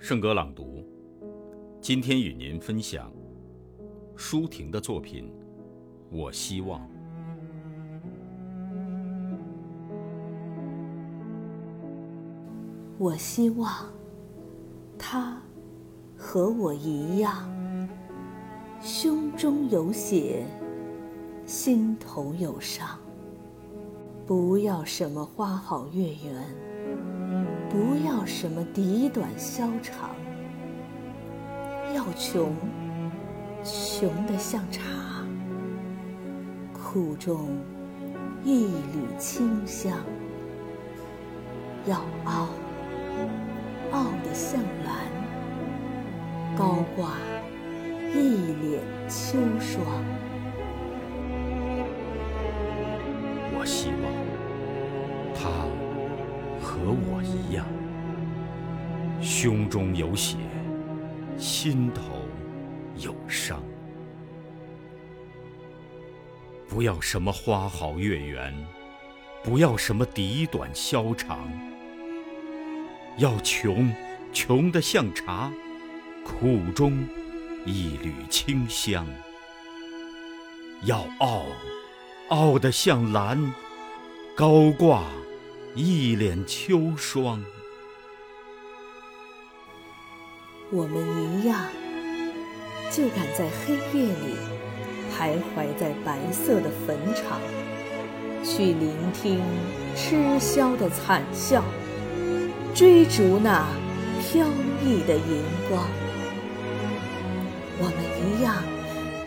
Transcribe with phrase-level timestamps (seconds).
[0.00, 0.86] 圣歌朗读，
[1.80, 3.12] 今天与您分享
[4.14, 5.24] 舒婷的作品
[6.08, 6.80] 《我希望》。
[12.96, 13.92] 我希望
[14.96, 15.42] 他
[16.16, 17.50] 和我一样，
[18.80, 20.46] 胸中有血，
[21.44, 22.86] 心头有伤。
[24.24, 26.67] 不要什么花好月圆，
[28.18, 30.10] 要什么笛短箫长，
[31.94, 32.52] 要穷，
[33.62, 34.82] 穷得像茶，
[36.72, 37.48] 苦中
[38.42, 39.92] 一缕清香；
[41.86, 42.48] 要傲，
[43.92, 45.06] 傲得像兰，
[46.56, 47.12] 高挂
[48.12, 48.18] 一
[48.60, 49.86] 脸秋霜。
[53.54, 54.10] 我希望
[55.36, 55.48] 他
[56.60, 57.64] 和我一样，
[59.20, 60.36] 胸中有血，
[61.36, 62.02] 心头
[62.98, 63.60] 有伤。
[66.68, 68.54] 不要什么花好月圆，
[69.42, 71.50] 不要什么笛短箫长。
[73.16, 73.92] 要穷，
[74.32, 75.52] 穷得像茶，
[76.24, 77.04] 苦中
[77.66, 79.06] 一缕清香。
[80.84, 81.44] 要傲。
[82.28, 83.54] 傲得像兰，
[84.36, 85.02] 高挂
[85.74, 87.42] 一脸秋霜。
[90.70, 91.58] 我们一样，
[92.90, 94.36] 就敢在黑夜里
[95.10, 97.40] 徘徊在白色的坟场，
[98.44, 99.40] 去聆听
[99.96, 101.64] 痴宵的惨笑，
[102.74, 103.66] 追逐那
[104.20, 104.46] 飘
[104.84, 105.82] 逸的荧光。
[107.78, 108.62] 我们一样。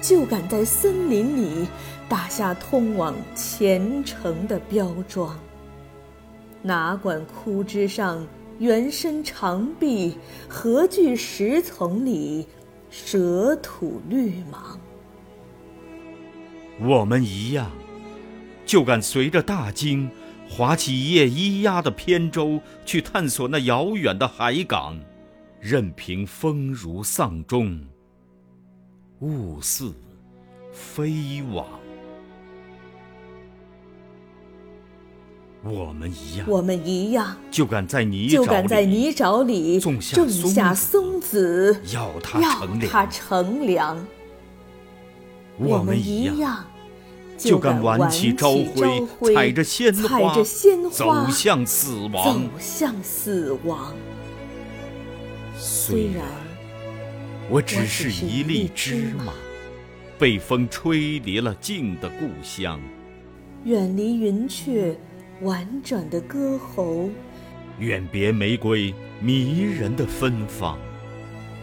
[0.00, 1.66] 就敢在森林里
[2.08, 5.36] 打下通往前程的标桩，
[6.62, 8.24] 哪管枯枝上
[8.58, 10.16] 原生长壁，
[10.48, 12.44] 何惧石丛里
[12.90, 14.80] 蛇吐绿芒？
[16.80, 17.70] 我们一样，
[18.66, 20.10] 就敢随着大鲸
[20.48, 24.98] 划起一叶咿呀的扁舟，去探索那遥远的海港，
[25.60, 27.80] 任凭风如丧钟。
[29.20, 29.94] 雾似
[30.72, 31.64] 飞往，
[35.70, 43.98] 我们一样，我们一样，就敢在泥就敢在泥沼里种下松子，要它乘凉。
[45.58, 46.64] 我们一样，
[47.36, 53.92] 就敢挽起朝晖，踩着鲜花，走向死亡，走向死亡。
[55.56, 56.24] 虽然。
[57.50, 59.32] 我只是一粒芝麻，
[60.18, 62.78] 被风吹离了静的故乡，
[63.64, 64.94] 远离云雀
[65.42, 67.08] 婉转的歌喉，
[67.78, 70.76] 远别玫瑰迷人的芬芳。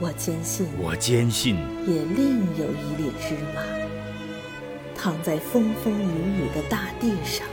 [0.00, 1.56] 我坚信，我坚信，
[1.86, 3.62] 也另有一粒芝麻，
[4.96, 6.06] 躺在风风雨
[6.40, 7.46] 雨的大地上。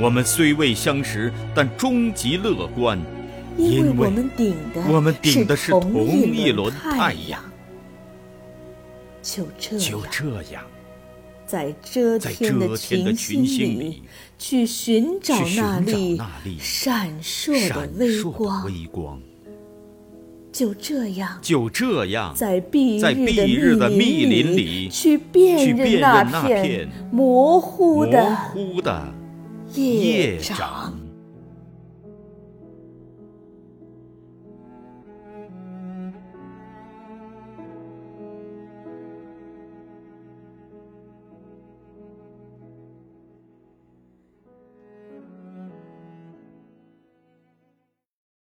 [0.00, 2.98] 我们虽未相识，但终极乐观。
[3.58, 7.42] 因为我们顶的我们顶的是同一轮太阳，
[9.20, 10.64] 就这样，就这样，
[11.48, 13.16] 在遮天的群
[13.46, 14.02] 星里
[14.38, 16.20] 去寻找那粒
[16.60, 17.80] 闪烁的
[18.66, 19.18] 微光，
[20.52, 23.00] 就这样，就这样，在蔽
[23.46, 29.10] 日的密林里去辨认那片模糊的
[29.74, 30.92] 夜长。